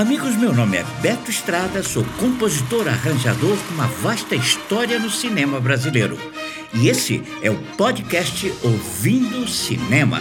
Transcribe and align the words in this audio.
Amigos, 0.00 0.34
meu 0.34 0.54
nome 0.54 0.78
é 0.78 0.84
Beto 1.02 1.30
Estrada, 1.30 1.82
sou 1.82 2.02
compositor 2.18 2.88
arranjador 2.88 3.54
com 3.68 3.74
uma 3.74 3.86
vasta 3.86 4.34
história 4.34 4.98
no 4.98 5.10
cinema 5.10 5.60
brasileiro. 5.60 6.16
E 6.72 6.88
esse 6.88 7.22
é 7.42 7.50
o 7.50 7.58
podcast 7.76 8.50
Ouvindo 8.62 9.46
Cinema. 9.46 10.18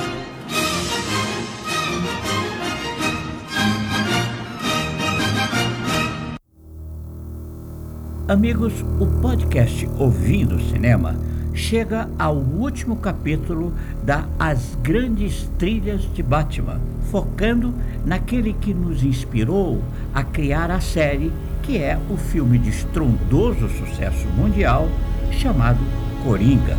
Amigos, 8.27 8.73
o 8.99 9.07
podcast 9.21 9.87
Ouvindo 9.97 10.61
Cinema 10.61 11.17
chega 11.60 12.10
ao 12.17 12.35
último 12.35 12.96
capítulo 12.96 13.73
da 14.01 14.25
As 14.39 14.75
Grandes 14.81 15.51
Trilhas 15.57 16.02
de 16.13 16.23
Batman, 16.23 16.80
focando 17.12 17.73
naquele 18.05 18.53
que 18.53 18.73
nos 18.73 19.03
inspirou 19.03 19.84
a 20.13 20.23
criar 20.23 20.71
a 20.71 20.79
série, 20.79 21.31
que 21.61 21.77
é 21.77 21.99
o 22.09 22.15
filme 22.15 22.57
de 22.57 22.70
estrondoso 22.70 23.67
sucesso 23.70 24.25
mundial 24.29 24.87
chamado 25.31 25.79
Coringa, 26.23 26.77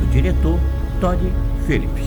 do 0.00 0.10
diretor 0.10 0.58
Todd 1.00 1.20
Phillips. 1.66 2.04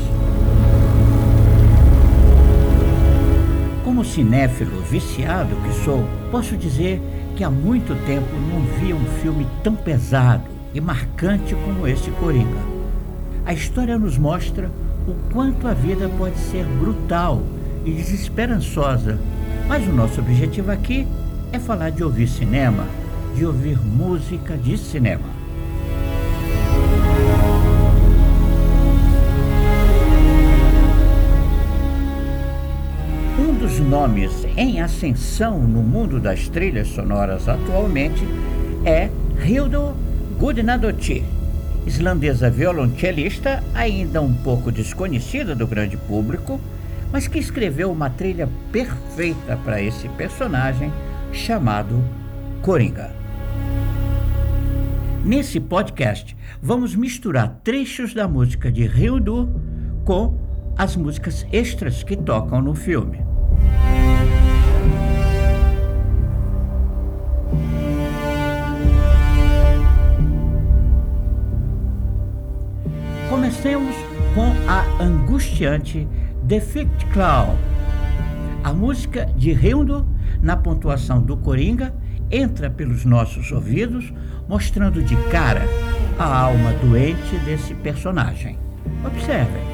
Como 3.84 4.04
cinéfilo 4.04 4.81
viciado 4.81 5.56
que 5.56 5.86
sou, 5.86 6.06
posso 6.30 6.58
dizer 6.58 7.02
que 7.36 7.44
há 7.44 7.50
muito 7.50 7.95
tempo 8.06 8.28
não 8.52 8.62
via 8.80 8.95
um 8.95 9.06
filme 9.22 9.48
tão 9.64 9.73
pesado 9.73 10.53
e 10.73 10.82
marcante 10.82 11.55
como 11.55 11.88
esse 11.88 12.09
Coringa. 12.12 12.59
A 13.45 13.54
história 13.54 13.98
nos 13.98 14.18
mostra 14.18 14.72
o 15.08 15.14
quanto 15.31 15.68
a 15.68 15.73
vida 15.73 16.09
pode 16.18 16.38
ser 16.38 16.66
brutal 16.66 17.41
e 17.86 17.91
desesperançosa, 17.91 19.20
mas 19.67 19.86
o 19.88 19.91
nosso 19.91 20.22
objetivo 20.22 20.72
aqui 20.72 21.08
é 21.52 21.59
falar 21.59 21.92
de 21.92 22.03
ouvir 22.03 22.28
cinema, 22.28 22.86
de 23.36 23.45
ouvir 23.45 23.78
música 23.78 24.58
de 24.58 24.78
cinema. 24.78 25.33
Um 33.38 33.53
dos 33.55 33.80
nomes 33.80 34.48
em 34.55 34.80
ascensão 34.80 35.59
no 35.59 35.81
mundo 35.81 36.20
das 36.20 36.48
trilhas 36.48 36.88
sonoras 36.88 37.50
atualmente 37.50 38.26
é 38.86 39.09
Hildo 39.45 39.94
Gudnadottir, 40.38 41.23
islandesa 41.86 42.50
violonchelista, 42.50 43.64
ainda 43.73 44.22
um 44.22 44.34
pouco 44.34 44.72
desconhecida 44.72 45.56
do 45.56 45.67
grande 45.67 45.95
público, 45.95 46.59
mas 47.12 47.28
que 47.28 47.39
escreveu 47.39 47.92
uma 47.92 48.09
trilha 48.09 48.50
perfeita 48.72 49.58
para 49.64 49.81
esse 49.81 50.09
personagem 50.09 50.92
chamado 51.31 52.04
Coringa. 52.61 53.11
Nesse 55.23 55.59
podcast, 55.59 56.36
vamos 56.61 56.95
misturar 56.95 57.59
trechos 57.64 58.14
da 58.14 58.28
música 58.28 58.72
de 58.72 58.84
Hildur 58.84 59.48
com 60.04 60.38
as 60.78 60.95
músicas 60.95 61.45
extras 61.52 62.04
que 62.04 62.17
tocam 62.17 62.61
no 62.61 62.76
filme. 62.76 63.33
Comecemos 73.64 73.95
com 74.36 74.52
a 74.69 75.02
angustiante 75.02 76.06
Defect 76.44 77.06
Cloud. 77.14 77.58
A 78.61 78.73
música 78.73 79.25
de 79.38 79.53
Reundo, 79.53 80.05
na 80.42 80.58
pontuação 80.58 81.22
do 81.22 81.38
Coringa, 81.38 81.95
entra 82.30 82.70
pelos 82.70 83.05
nossos 83.05 83.53
ouvidos, 83.53 84.14
mostrando 84.50 85.02
de 85.02 85.16
cara 85.30 85.61
a 86.20 86.42
alma 86.42 86.73
doente 86.73 87.38
desse 87.45 87.73
personagem. 87.76 88.60
Observem. 89.05 89.73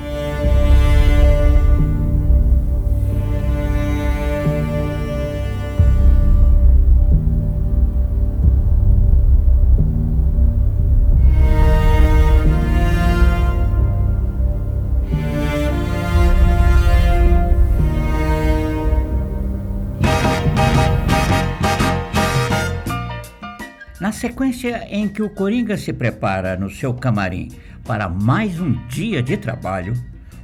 Sequência 24.20 24.86
em 24.90 25.08
que 25.08 25.22
o 25.22 25.30
Coringa 25.30 25.78
se 25.78 25.94
prepara 25.94 26.58
no 26.58 26.70
seu 26.70 26.94
camarim 26.94 27.50
para 27.86 28.10
mais 28.10 28.60
um 28.60 28.74
dia 28.90 29.24
de 29.24 29.38
trabalho, 29.38 29.94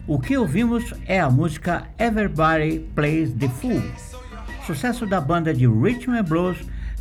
o 0.08 0.18
que 0.18 0.38
ouvimos 0.38 0.94
é 1.06 1.19
a 1.19 1.30
música 1.30 1.84
Everybody 2.00 2.80
Plays 2.96 3.34
the 3.34 3.50
Fool, 3.50 3.84
sucesso 4.66 5.06
da 5.06 5.19
banda 5.19 5.53
de 5.53 5.66
and 5.66 6.24
blues 6.24 6.58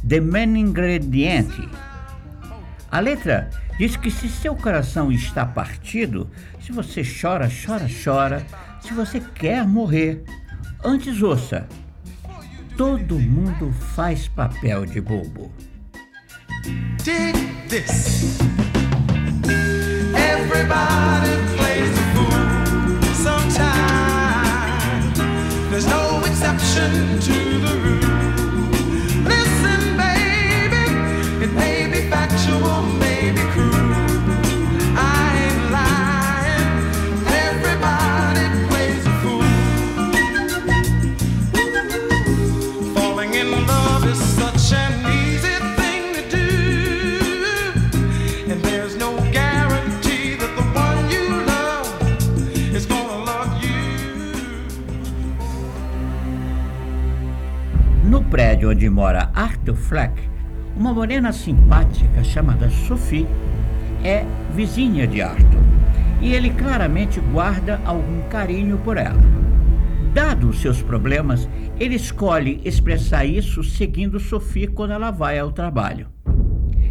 The 0.09 0.21
Man 0.21 0.59
Ingredient. 0.59 1.53
A 2.91 2.99
letra 2.99 3.51
diz 3.79 3.95
que 3.95 4.11
se 4.11 4.29
seu 4.29 4.57
coração 4.57 5.13
está 5.13 5.47
partido, 5.47 6.29
se 6.61 6.73
você 6.73 7.03
chora, 7.05 7.49
chora, 7.49 7.87
chora, 8.05 8.47
se 8.81 8.93
você 8.93 9.21
quer 9.21 9.65
morrer, 9.65 10.25
antes 10.83 11.23
ouça. 11.23 11.69
Todo 12.77 13.17
mundo 13.21 13.73
faz 13.95 14.27
papel 14.27 14.85
de 14.85 15.01
bobo. 15.01 15.53
Dig 17.05 17.37
this. 17.69 18.41
Everybody 20.15 21.33
plays 21.57 21.91
the 21.99 22.05
fool 22.15 23.15
sometime. 23.15 25.03
There's 25.71 25.87
no 25.87 26.23
exception 26.25 27.21
to 27.21 27.59
the 27.61 27.75
rule. 27.85 28.34
Prédio 58.45 58.69
onde 58.69 58.91
mora 58.91 59.31
Arthur 59.33 59.75
Fleck, 59.75 60.13
uma 60.77 60.93
morena 60.93 61.33
simpática 61.33 62.23
chamada 62.23 62.69
Sophie 62.69 63.27
é 64.05 64.23
vizinha 64.55 65.07
de 65.07 65.23
Arthur 65.23 65.63
e 66.21 66.35
ele 66.35 66.51
claramente 66.51 67.21
guarda 67.33 67.81
algum 67.87 68.21
carinho 68.29 68.77
por 68.77 68.99
ela. 68.99 69.19
Dado 70.13 70.51
os 70.51 70.61
seus 70.61 70.83
problemas, 70.83 71.49
ele 71.81 71.95
escolhe 71.95 72.61
expressar 72.67 73.25
isso 73.25 73.65
seguindo 73.65 74.21
Sophie 74.21 74.67
quando 74.67 74.91
ela 74.91 75.11
vai 75.11 75.39
ao 75.39 75.51
trabalho. 75.51 76.09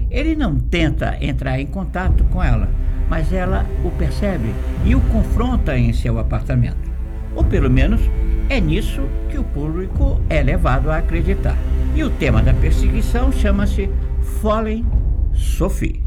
Ele 0.09 0.35
não 0.35 0.55
tenta 0.59 1.23
entrar 1.23 1.59
em 1.59 1.67
contato 1.67 2.23
com 2.31 2.43
ela, 2.43 2.67
mas 3.07 3.31
ela 3.31 3.63
o 3.85 3.91
percebe 3.91 4.49
e 4.83 4.95
o 4.95 5.01
confronta 5.01 5.77
em 5.77 5.93
seu 5.93 6.17
apartamento. 6.17 6.91
Ou 7.35 7.43
pelo 7.43 7.69
menos 7.69 8.01
é 8.49 8.59
nisso 8.59 9.01
que 9.29 9.37
o 9.37 9.43
público 9.43 10.19
é 10.29 10.41
levado 10.43 10.91
a 10.91 10.97
acreditar. 10.97 11.57
E 11.95 12.03
o 12.03 12.09
tema 12.09 12.41
da 12.41 12.53
perseguição 12.53 13.31
chama-se 13.31 13.89
Fallen 14.41 14.85
Sophie. 15.33 16.02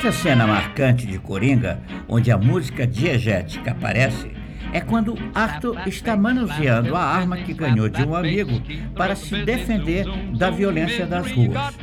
Outra 0.00 0.12
cena 0.12 0.46
marcante 0.46 1.06
de 1.06 1.18
Coringa, 1.18 1.82
onde 2.08 2.32
a 2.32 2.38
música 2.38 2.86
diegética 2.86 3.72
aparece, 3.72 4.30
é 4.72 4.80
quando 4.80 5.14
Arthur 5.34 5.76
está 5.86 6.16
manuseando 6.16 6.96
a 6.96 7.02
arma 7.02 7.36
que 7.36 7.52
ganhou 7.52 7.86
de 7.86 8.02
um 8.02 8.16
amigo 8.16 8.62
para 8.96 9.14
se 9.14 9.44
defender 9.44 10.06
da 10.34 10.48
violência 10.48 11.04
das 11.06 11.30
ruas. 11.30 11.76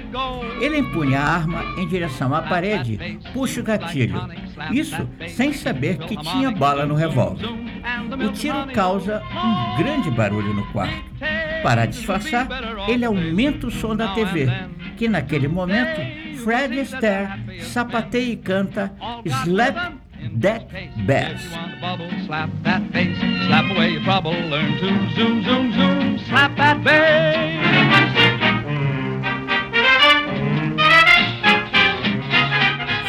Ele 0.60 0.80
empunha 0.80 1.20
a 1.20 1.32
arma 1.32 1.64
em 1.78 1.88
direção 1.88 2.34
à 2.34 2.42
parede, 2.42 3.20
puxa 3.34 3.62
o 3.62 3.64
gatilho, 3.64 4.20
isso 4.72 5.08
sem 5.28 5.54
saber 5.54 6.00
que 6.00 6.18
tinha 6.18 6.50
bala 6.50 6.88
no 6.88 6.96
revólver. 6.96 7.46
O 8.26 8.32
tiro 8.32 8.66
causa 8.74 9.22
um 9.32 9.78
grande 9.78 10.10
barulho 10.10 10.56
no 10.56 10.66
quarto. 10.72 11.06
Para 11.62 11.86
disfarçar, 11.86 12.48
ele 12.88 13.06
aumenta 13.06 13.68
o 13.68 13.72
som 13.72 13.96
da 13.96 14.08
TV, 14.16 14.50
que 14.98 15.08
naquele 15.08 15.48
momento 15.48 16.27
Fred 16.44 16.80
Astaire 16.80 17.62
sapateia 17.62 18.34
e 18.34 18.36
canta 18.38 18.92
Slap 19.44 19.94
That 20.42 20.66
Bass. 21.06 21.42
Slap 22.26 22.50
that 22.64 22.92
bass, 22.92 23.18
slap 23.48 23.66
away 23.72 23.92
your 23.92 24.04
trouble, 24.04 24.32
learn 24.32 24.78
to 24.80 25.16
zoom, 25.16 25.44
zoom, 25.44 25.74
zoom, 25.74 26.20
slap 26.28 26.56
that 26.58 26.84
bass. 26.84 27.48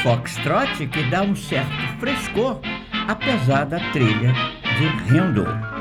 Foxtrot 0.03 0.87
que 0.87 1.03
dá 1.11 1.23
um 1.23 1.35
certo 1.35 1.99
frescor 1.99 2.61
apesar 3.09 3.65
da 3.67 3.81
trilha 3.91 4.33
de 4.79 5.13
Rendo. 5.13 5.78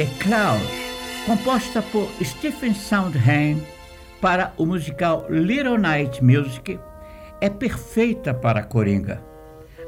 The 0.00 0.06
Clouds, 0.18 0.64
composta 1.26 1.82
por 1.82 2.08
Stephen 2.24 2.72
Sondheim 2.72 3.62
para 4.18 4.54
o 4.56 4.64
musical 4.64 5.26
Little 5.28 5.76
Night 5.76 6.24
Music, 6.24 6.80
é 7.38 7.50
perfeita 7.50 8.32
para 8.32 8.62
Coringa. 8.62 9.22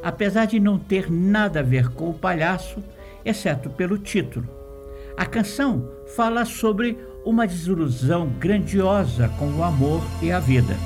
Apesar 0.02 0.44
de 0.44 0.60
não 0.60 0.78
ter 0.78 1.10
nada 1.10 1.60
a 1.60 1.62
ver 1.62 1.88
com 1.94 2.10
o 2.10 2.14
palhaço, 2.14 2.82
exceto 3.24 3.70
pelo 3.70 3.96
título. 3.96 4.46
A 5.16 5.24
canção 5.24 5.88
fala 6.14 6.44
sobre 6.44 6.98
uma 7.24 7.46
desilusão 7.46 8.28
grandiosa 8.38 9.30
com 9.38 9.50
o 9.50 9.62
amor 9.62 10.02
e 10.20 10.30
a 10.30 10.38
vida. 10.38 10.76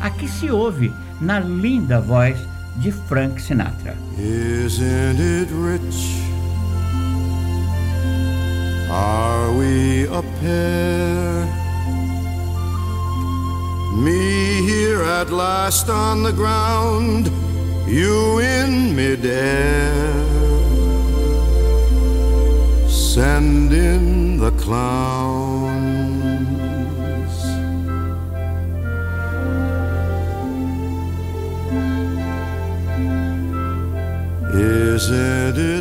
Aqui 0.00 0.26
se 0.26 0.50
ouve 0.50 0.92
na 1.20 1.38
linda 1.38 2.00
voz 2.00 2.36
de 2.78 2.90
Frank 2.90 3.40
Sinatra. 3.40 3.94
Isn't 4.18 5.20
it 5.20 5.52
rich? 5.52 6.29
Are 9.00 9.50
we 9.56 10.04
a 10.08 10.22
pair? 10.40 11.46
Me 14.04 14.62
here 14.70 15.02
at 15.02 15.30
last 15.30 15.88
on 15.88 16.22
the 16.22 16.32
ground, 16.32 17.30
you 17.88 18.40
in 18.40 18.94
midair. 18.94 20.04
Send 22.88 23.72
in 23.72 24.36
the 24.36 24.50
clowns. 24.64 26.10
Isn't 34.54 35.58
it 35.76 35.79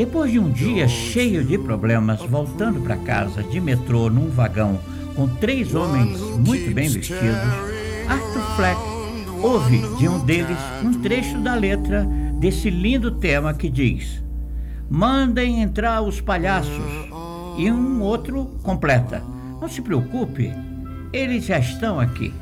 Depois 0.00 0.32
de 0.32 0.38
um 0.38 0.50
dia 0.50 0.88
cheio 0.88 1.44
de 1.44 1.58
problemas, 1.58 2.22
voltando 2.22 2.80
para 2.80 2.96
casa 2.96 3.42
de 3.42 3.60
metrô 3.60 4.08
num 4.08 4.30
vagão 4.30 4.80
com 5.14 5.28
três 5.28 5.74
homens 5.74 6.18
muito 6.38 6.72
bem 6.72 6.88
vestidos, 6.88 7.36
Arthur 8.08 8.56
Fleck 8.56 8.80
ouve 9.42 9.78
de 9.98 10.08
um 10.08 10.24
deles 10.24 10.56
um 10.82 11.02
trecho 11.02 11.38
da 11.40 11.54
letra 11.54 12.08
desse 12.38 12.70
lindo 12.70 13.10
tema 13.10 13.52
que 13.52 13.68
diz: 13.68 14.24
Mandem 14.88 15.60
entrar 15.60 16.00
os 16.00 16.18
palhaços. 16.18 16.82
E 17.58 17.70
um 17.70 18.00
outro 18.00 18.46
completa: 18.62 19.22
Não 19.60 19.68
se 19.68 19.82
preocupe, 19.82 20.50
eles 21.12 21.44
já 21.44 21.58
estão 21.58 22.00
aqui. 22.00 22.32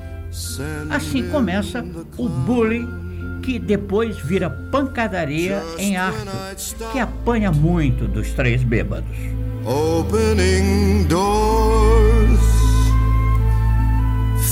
Assim 0.91 1.29
começa 1.29 1.85
o 2.17 2.29
bullying 2.29 3.08
que 3.43 3.59
depois 3.59 4.17
vira 4.19 4.49
pancadaria 4.49 5.63
em 5.79 5.97
Arthur, 5.97 6.91
que 6.93 6.99
apanha 6.99 7.51
muito 7.51 8.07
dos 8.07 8.33
três 8.33 8.63
bêbados. 8.63 9.17
Opening 9.65 11.05
doors. 11.09 12.41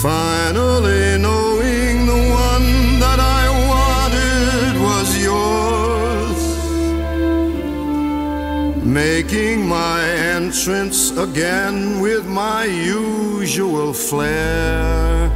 Finally 0.01 1.19
knowing 1.19 2.07
the 2.07 2.13
one 2.13 3.01
that 3.01 3.19
I 3.19 3.49
wanted 3.73 4.79
was 4.81 5.17
yours. 5.17 6.37
Making 8.85 9.67
my 9.67 10.03
entrance 10.37 11.11
again 11.17 12.01
with 12.01 12.27
my 12.27 12.65
usual 12.65 13.95
flair. 13.95 15.36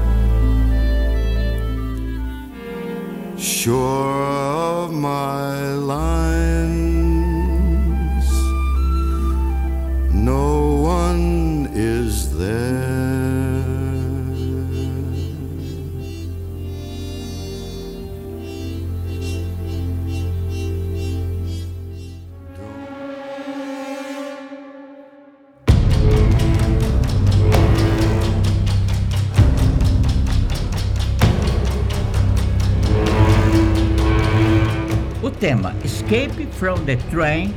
Sure 3.62 4.24
of 4.24 4.90
my 4.90 5.74
lines, 5.74 6.00
no 10.14 10.59
tema 35.40 35.74
Escape 35.82 36.46
from 36.52 36.84
the 36.84 36.96
Train 37.10 37.54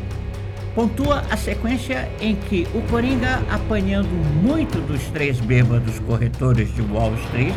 pontua 0.74 1.22
a 1.30 1.36
sequência 1.36 2.10
em 2.20 2.36
que 2.36 2.66
o 2.74 2.82
Coringa, 2.84 3.44
apanhando 3.52 4.10
muito 4.42 4.80
dos 4.88 5.04
três 5.08 5.40
bêbados 5.40 6.00
corretores 6.00 6.74
de 6.74 6.82
Wall 6.82 7.14
Street, 7.26 7.54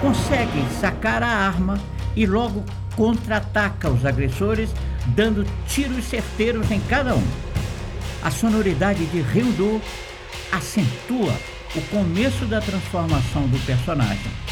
consegue 0.00 0.64
sacar 0.80 1.22
a 1.22 1.28
arma 1.28 1.78
e 2.16 2.24
logo 2.24 2.64
contra-ataca 2.96 3.90
os 3.90 4.06
agressores, 4.06 4.70
dando 5.08 5.44
tiros 5.66 6.04
certeiros 6.04 6.70
em 6.70 6.80
cada 6.80 7.16
um. 7.16 7.26
A 8.22 8.30
sonoridade 8.30 9.04
de 9.06 9.20
Ryudo 9.20 9.82
acentua 10.52 11.34
o 11.74 11.80
começo 11.90 12.46
da 12.46 12.60
transformação 12.60 13.46
do 13.48 13.58
personagem. 13.66 14.47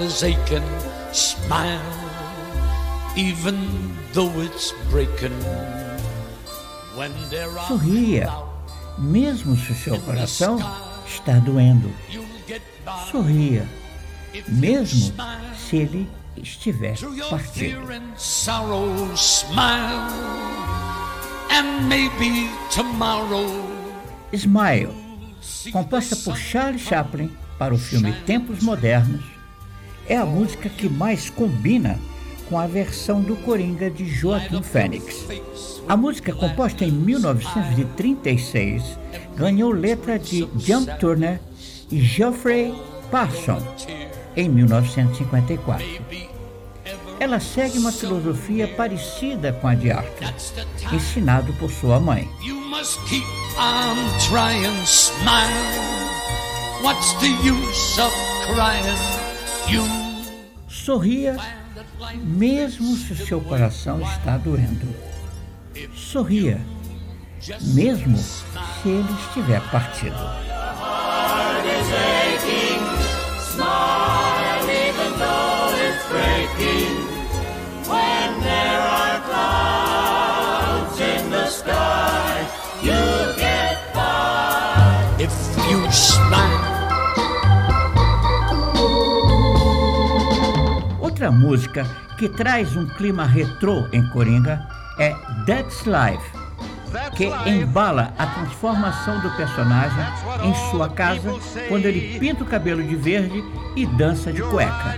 Aching, 0.00 0.62
smile, 1.12 1.80
even 3.16 3.56
though 4.12 4.30
it's 4.40 4.72
breaking. 4.90 5.32
When 6.94 7.12
there 7.30 7.50
are 7.50 7.66
Sorria, 7.66 8.32
mesmo 8.98 9.56
se 9.56 9.72
o 9.72 9.74
seu 9.74 10.00
coração 10.00 10.58
está 11.06 11.38
doendo. 11.38 11.92
Sorria, 13.10 13.68
mesmo 14.48 15.10
smile 15.10 15.56
se 15.56 15.76
ele 15.76 16.10
estiver 16.36 16.96
partido. 17.28 17.80
smile, 19.16 20.12
and 21.50 21.88
maybe 21.88 22.48
tomorrow. 22.70 23.46
Smile, 24.32 24.94
see 25.40 25.72
composta 25.72 26.14
por 26.16 26.36
sun 26.36 26.50
Charlie 26.50 26.78
Chaplin 26.78 27.36
para 27.58 27.74
o 27.74 27.78
filme 27.78 28.12
Tempos 28.24 28.62
Modernos, 28.62 29.37
é 30.08 30.16
a 30.16 30.24
música 30.24 30.68
que 30.68 30.88
mais 30.88 31.28
combina 31.28 31.98
com 32.48 32.58
a 32.58 32.66
versão 32.66 33.20
do 33.20 33.36
Coringa 33.36 33.90
de 33.90 34.06
Joaquim 34.06 34.62
Fênix. 34.62 35.26
A 35.86 35.96
música, 35.96 36.32
composta 36.32 36.84
em 36.84 36.90
1936, 36.90 38.98
ganhou 39.36 39.70
letra 39.70 40.18
de 40.18 40.48
Jump 40.56 40.98
Turner 40.98 41.40
e 41.90 42.00
Geoffrey 42.00 42.74
Parson 43.10 43.58
em 44.36 44.48
1954. 44.48 45.84
Ela 47.20 47.40
segue 47.40 47.78
uma 47.78 47.90
filosofia 47.90 48.68
parecida 48.68 49.52
com 49.52 49.66
a 49.66 49.74
de 49.74 49.90
Arthur, 49.90 50.32
ensinado 50.92 51.52
por 51.54 51.70
sua 51.70 51.98
mãe. 51.98 52.28
What's 56.80 57.12
the 57.14 57.26
use 57.42 57.98
of 57.98 58.14
crying? 58.46 59.17
You 59.70 60.08
Sorria 60.68 61.36
mesmo 62.22 62.96
se 62.96 63.12
o 63.12 63.16
seu 63.16 63.40
coração 63.40 64.00
está 64.00 64.36
doendo. 64.36 64.94
Sorria, 65.94 66.60
mesmo 67.74 68.16
se 68.16 68.88
ele 68.88 69.12
estiver 69.26 69.60
partido. 69.70 70.16
if 76.60 77.07
Outra 91.18 91.32
música 91.32 91.84
que 92.16 92.28
traz 92.28 92.76
um 92.76 92.86
clima 92.86 93.24
retrô 93.24 93.88
em 93.92 94.08
Coringa 94.10 94.64
é 95.00 95.16
That's 95.44 95.82
Life, 95.84 96.30
que 97.16 97.24
embala 97.44 98.14
a 98.16 98.24
transformação 98.24 99.18
do 99.18 99.28
personagem 99.32 99.98
em 100.44 100.54
sua 100.70 100.88
casa 100.88 101.34
quando 101.68 101.86
ele 101.86 102.20
pinta 102.20 102.44
o 102.44 102.46
cabelo 102.46 102.84
de 102.84 102.94
verde 102.94 103.42
e 103.74 103.84
dança 103.84 104.32
de 104.32 104.40
cueca. 104.42 104.94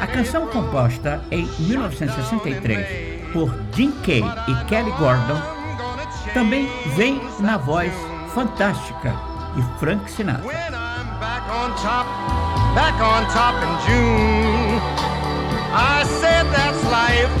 A 0.00 0.06
canção 0.06 0.46
composta 0.46 1.22
em 1.30 1.46
1963 1.58 3.30
por 3.34 3.54
Jim 3.74 3.92
Kay 4.02 4.24
e 4.48 4.64
Kelly 4.64 4.92
Gordon 4.92 5.42
também 6.32 6.66
vem 6.96 7.20
na 7.40 7.58
voz 7.58 7.92
fantástica 8.34 9.14
de 9.54 9.78
Frank 9.78 10.10
Sinatra. 10.10 10.48
I 15.76 16.04
said 16.20 16.44
that's 16.52 16.84
life. 16.84 17.34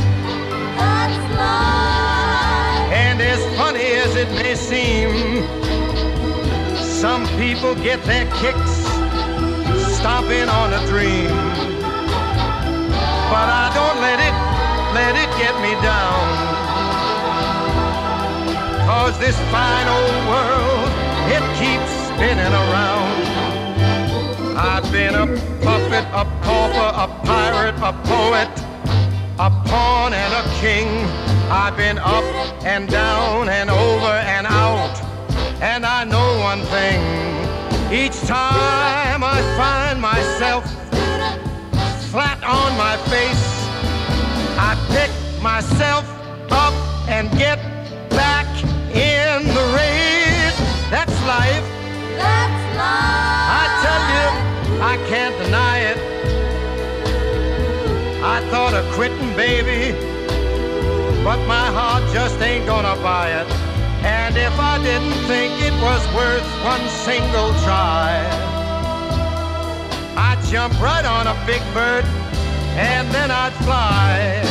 That's 0.76 1.18
life. 1.38 2.92
And 2.92 3.20
as 3.22 3.38
funny 3.56 3.86
as 4.02 4.16
it 4.16 4.28
may 4.30 4.56
seem, 4.56 5.46
some 6.82 7.28
people 7.38 7.76
get 7.76 8.02
their 8.02 8.26
kicks 8.42 8.74
stomping 9.98 10.48
on 10.48 10.72
a 10.72 10.84
dream. 10.88 11.30
But 13.30 13.48
I 13.62 13.70
don't 13.72 14.00
let 14.02 14.18
it, 14.18 14.34
let 14.98 15.14
it 15.14 15.30
get 15.38 15.54
me 15.62 15.72
down. 15.80 16.24
Cause 18.84 19.16
this 19.20 19.38
fine 19.54 19.86
old 19.86 20.26
world, 20.26 20.90
it 21.30 21.44
keeps 21.54 21.90
spinning 22.10 22.52
around. 22.52 23.14
I've 24.58 24.90
been 24.90 25.14
a 25.14 25.53
a 26.02 26.24
pauper, 26.42 26.90
a 27.04 27.06
pirate, 27.24 27.76
a 27.76 27.92
poet, 28.04 28.48
a 29.38 29.50
pawn 29.68 30.12
and 30.12 30.32
a 30.34 30.42
king. 30.60 30.88
I've 31.50 31.76
been 31.76 31.98
up 31.98 32.24
and 32.64 32.88
down 32.88 33.48
and 33.48 33.70
over 33.70 34.14
and 34.34 34.46
out. 34.46 35.00
And 35.60 35.86
I 35.86 36.04
know 36.04 36.38
one 36.40 36.62
thing. 36.62 37.00
Each 37.92 38.18
time 38.22 39.22
I 39.22 39.40
find 39.56 40.00
myself 40.00 40.64
flat 42.10 42.42
on 42.42 42.76
my 42.76 42.96
face, 43.12 43.44
I 44.58 44.74
pick 44.90 45.10
myself 45.42 46.04
up 46.50 46.74
and 47.08 47.30
get 47.38 47.58
back 48.10 48.48
in 48.94 49.46
the 49.46 49.64
race. 49.78 50.58
That's 50.90 51.16
life. 51.26 51.66
That's 52.16 52.62
life. 52.76 53.44
I 53.60 53.64
tell 53.84 54.02
you, 54.14 54.80
I 54.82 54.96
can't 55.08 55.36
deny. 55.44 55.73
I 58.34 58.40
thought 58.50 58.74
of 58.74 58.84
quitting, 58.94 59.30
baby, 59.36 59.94
but 61.22 61.38
my 61.46 61.70
heart 61.70 62.02
just 62.12 62.34
ain't 62.40 62.66
gonna 62.66 63.00
buy 63.00 63.30
it. 63.30 63.46
And 64.02 64.36
if 64.36 64.58
I 64.58 64.82
didn't 64.82 65.14
think 65.30 65.54
it 65.62 65.72
was 65.78 66.02
worth 66.18 66.42
one 66.66 66.82
single 67.06 67.54
try, 67.62 68.18
I'd 70.18 70.42
jump 70.50 70.74
right 70.82 71.04
on 71.04 71.28
a 71.28 71.36
big 71.46 71.62
bird 71.72 72.04
and 72.74 73.06
then 73.14 73.30
I'd 73.30 73.54
fly. 73.62 74.42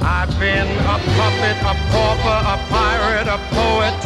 I've 0.00 0.30
been 0.38 0.70
a 0.86 0.98
puppet, 1.18 1.58
a 1.66 1.74
pauper, 1.90 2.38
a 2.46 2.56
pirate, 2.70 3.26
a 3.26 3.38
poet, 3.58 3.98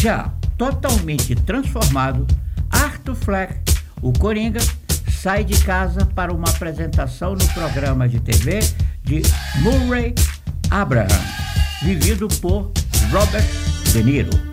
Já 0.00 0.32
totalmente 0.56 1.34
transformado, 1.34 2.26
Arthur 2.70 3.14
Fleck, 3.14 3.60
o 4.00 4.14
Coringa, 4.14 4.60
sai 5.10 5.44
de 5.44 5.62
casa 5.62 6.06
para 6.06 6.32
uma 6.32 6.48
apresentação 6.48 7.34
no 7.34 7.46
programa 7.48 8.08
de 8.08 8.18
TV 8.18 8.60
de 9.04 9.20
Murray 9.56 10.14
Abraham, 10.70 11.06
vivido 11.82 12.28
por 12.40 12.72
Robert 13.12 13.44
De 13.92 14.02
Niro. 14.02 14.49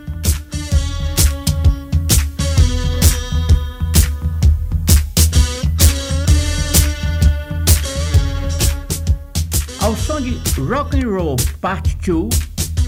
Ao 9.88 9.96
som 9.96 10.20
de 10.20 10.38
Rock 10.60 10.98
and 10.98 11.08
Roll 11.10 11.38
Part 11.62 11.96
2, 12.06 12.28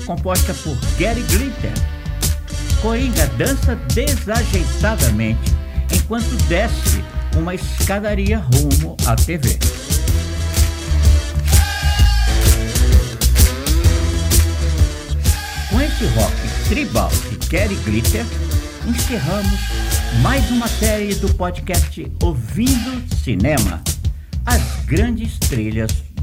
composta 0.06 0.54
por 0.56 0.76
Gary 0.98 1.22
Glitter, 1.30 1.72
Coringa 2.82 3.26
dança 3.38 3.74
desajeitadamente 3.94 5.54
enquanto 5.96 6.28
desce 6.50 7.02
uma 7.38 7.56
escadaria 7.56 8.40
rumo 8.40 8.98
à 9.06 9.16
TV. 9.16 9.58
Com 15.70 15.80
esse 15.80 16.06
rock 16.06 16.36
tribal 16.68 17.10
de 17.30 17.48
Gary 17.48 17.76
Glitter, 17.86 18.26
encerramos 18.86 19.60
mais 20.22 20.52
uma 20.52 20.68
série 20.68 21.16
do 21.16 21.34
podcast 21.36 22.12
Ouvindo 22.22 23.16
Cinema, 23.24 23.82
as 24.46 24.62
grandes 24.86 25.40
trilhas 25.40 26.09